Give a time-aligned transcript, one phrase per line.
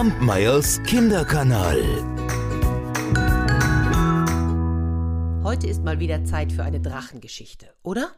[0.00, 1.78] Kampmeyers Kinderkanal.
[5.44, 8.10] Heute ist mal wieder Zeit für eine Drachengeschichte, oder?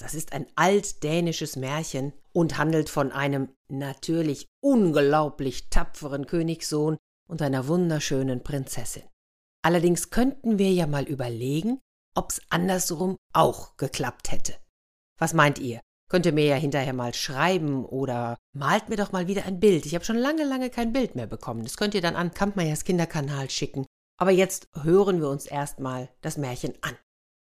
[0.00, 6.96] Das ist ein altdänisches Märchen und handelt von einem natürlich unglaublich tapferen Königssohn
[7.28, 9.04] und einer wunderschönen Prinzessin.
[9.62, 11.78] Allerdings könnten wir ja mal überlegen,
[12.16, 14.54] ob's andersrum auch geklappt hätte.
[15.20, 15.80] Was meint ihr?
[16.08, 19.84] Könnt ihr mir ja hinterher mal schreiben oder malt mir doch mal wieder ein Bild.
[19.84, 21.62] Ich habe schon lange, lange kein Bild mehr bekommen.
[21.62, 23.84] Das könnt ihr dann an Kampmeyers Kinderkanal schicken.
[24.18, 26.96] Aber jetzt hören wir uns erstmal das Märchen an.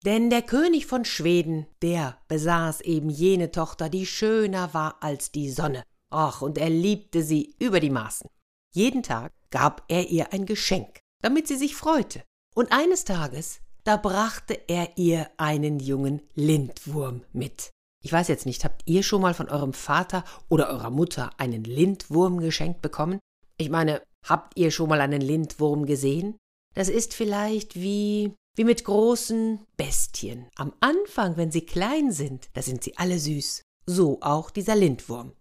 [0.05, 5.51] Denn der König von Schweden, der besaß eben jene Tochter, die schöner war als die
[5.51, 5.83] Sonne.
[6.11, 8.29] Ach, und er liebte sie über die Maßen.
[8.73, 12.23] Jeden Tag gab er ihr ein Geschenk, damit sie sich freute.
[12.55, 17.71] Und eines Tages, da brachte er ihr einen jungen Lindwurm mit.
[18.03, 21.65] Ich weiß jetzt nicht, habt ihr schon mal von eurem Vater oder eurer Mutter einen
[21.65, 23.19] Lindwurm geschenkt bekommen?
[23.59, 26.37] Ich meine, habt ihr schon mal einen Lindwurm gesehen?
[26.74, 30.47] Das ist vielleicht wie wie mit großen Bestien.
[30.57, 33.63] Am Anfang, wenn sie klein sind, da sind sie alle süß.
[33.87, 35.33] So auch dieser Lindwurm.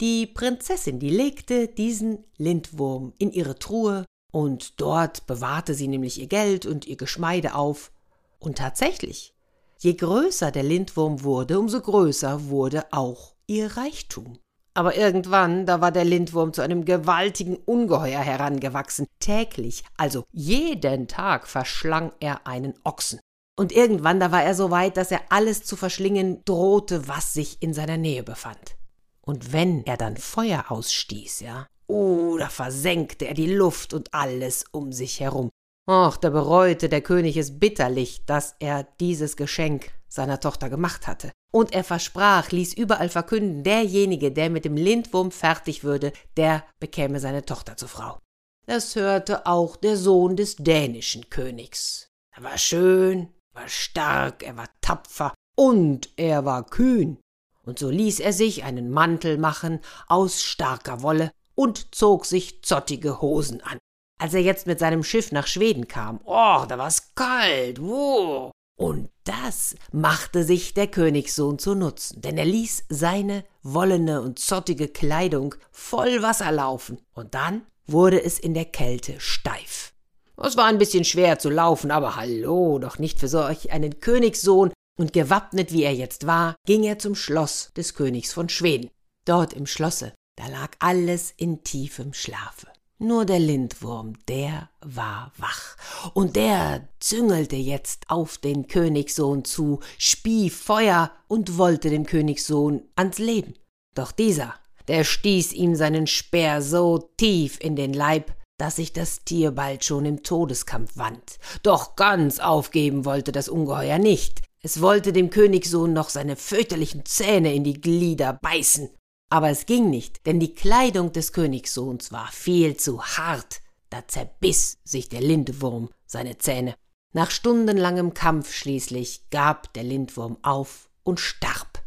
[0.00, 6.28] Die Prinzessin, die legte diesen Lindwurm in ihre Truhe und dort bewahrte sie nämlich ihr
[6.28, 7.92] Geld und ihr Geschmeide auf.
[8.38, 9.34] Und tatsächlich,
[9.78, 14.38] Je größer der Lindwurm wurde, umso größer wurde auch ihr Reichtum.
[14.74, 19.06] Aber irgendwann, da war der Lindwurm zu einem gewaltigen Ungeheuer herangewachsen.
[19.20, 23.20] Täglich, also jeden Tag verschlang er einen Ochsen.
[23.58, 27.62] Und irgendwann, da war er so weit, dass er alles zu verschlingen drohte, was sich
[27.62, 28.76] in seiner Nähe befand.
[29.22, 34.66] Und wenn er dann Feuer ausstieß, ja, oh, da versenkte er die Luft und alles
[34.72, 35.48] um sich herum.
[35.88, 41.30] Ach, da bereute der König es bitterlich, dass er dieses Geschenk seiner Tochter gemacht hatte.
[41.52, 47.20] Und er versprach, ließ überall verkünden, derjenige, der mit dem Lindwurm fertig würde, der bekäme
[47.20, 48.18] seine Tochter zur Frau.
[48.66, 52.10] Das hörte auch der Sohn des dänischen Königs.
[52.36, 57.18] Er war schön, war stark, er war tapfer und er war kühn.
[57.62, 63.20] Und so ließ er sich einen Mantel machen aus starker Wolle und zog sich zottige
[63.20, 63.78] Hosen an.
[64.18, 68.50] Als er jetzt mit seinem Schiff nach Schweden kam, oh, da war's kalt, wo?
[68.78, 74.88] Und das machte sich der Königssohn zu Nutzen, denn er ließ seine wollene und zottige
[74.88, 79.92] Kleidung voll Wasser laufen, und dann wurde es in der Kälte steif.
[80.36, 84.72] Es war ein bisschen schwer zu laufen, aber hallo, doch nicht für solch einen Königssohn,
[84.98, 88.90] und gewappnet wie er jetzt war, ging er zum Schloss des Königs von Schweden.
[89.26, 92.68] Dort im Schlosse, da lag alles in tiefem Schlafe.
[92.98, 95.76] Nur der Lindwurm, der war wach,
[96.14, 103.18] und der züngelte jetzt auf den Königssohn zu, spie Feuer und wollte dem Königssohn ans
[103.18, 103.54] Leben.
[103.94, 104.54] Doch dieser,
[104.88, 109.84] der stieß ihm seinen Speer so tief in den Leib, dass sich das Tier bald
[109.84, 111.38] schon im Todeskampf wand.
[111.62, 114.40] Doch ganz aufgeben wollte das Ungeheuer nicht.
[114.62, 118.88] Es wollte dem Königssohn noch seine fürchterlichen Zähne in die Glieder beißen.
[119.28, 123.60] Aber es ging nicht, denn die Kleidung des Königssohns war viel zu hart.
[123.90, 126.74] Da zerbiss sich der Lindwurm seine Zähne.
[127.12, 131.82] Nach stundenlangem Kampf schließlich gab der Lindwurm auf und starb.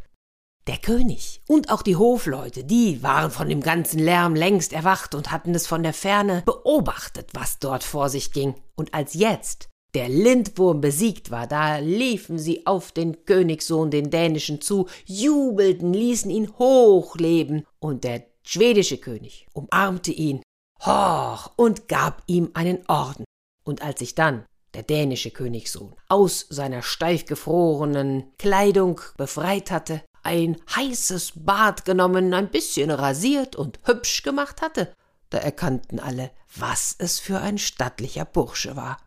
[0.68, 5.32] Der König und auch die Hofleute, die waren von dem ganzen Lärm längst erwacht und
[5.32, 8.56] hatten es von der Ferne beobachtet, was dort vor sich ging.
[8.76, 14.62] Und als jetzt der Lindwurm besiegt war, da liefen sie auf den Königssohn, den dänischen,
[14.62, 20.44] zu, jubelten, ließen ihn hochleben, und der schwedische König umarmte ihn,
[20.82, 23.24] hoch, und gab ihm einen Orden.
[23.64, 30.58] Und als sich dann der dänische Königssohn aus seiner steif gefrorenen Kleidung befreit hatte, ein
[30.76, 34.94] heißes Bad genommen, ein bisschen rasiert und hübsch gemacht hatte,
[35.30, 38.98] da erkannten alle, was es für ein stattlicher Bursche war.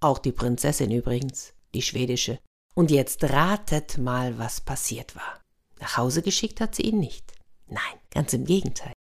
[0.00, 2.38] Auch die Prinzessin übrigens, die schwedische.
[2.74, 5.40] Und jetzt ratet mal, was passiert war.
[5.80, 7.32] Nach Hause geschickt hat sie ihn nicht.
[7.66, 8.92] Nein, ganz im Gegenteil.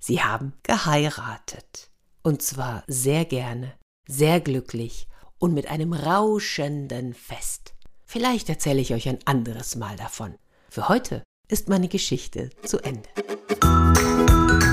[0.00, 1.90] Sie haben geheiratet.
[2.22, 3.74] Und zwar sehr gerne,
[4.08, 5.08] sehr glücklich
[5.38, 7.74] und mit einem rauschenden Fest.
[8.04, 10.36] Vielleicht erzähle ich euch ein anderes Mal davon.
[10.70, 13.08] Für heute ist meine Geschichte zu Ende.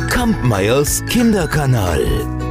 [0.09, 2.42] Kampmeyers Kinderkanal.